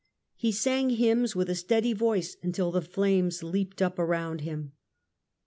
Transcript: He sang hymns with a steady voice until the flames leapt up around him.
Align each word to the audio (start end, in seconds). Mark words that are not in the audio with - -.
He 0.35 0.51
sang 0.51 0.89
hymns 0.89 1.35
with 1.35 1.47
a 1.47 1.53
steady 1.53 1.93
voice 1.93 2.35
until 2.41 2.71
the 2.71 2.81
flames 2.81 3.43
leapt 3.43 3.83
up 3.83 3.99
around 3.99 4.41
him. 4.41 4.71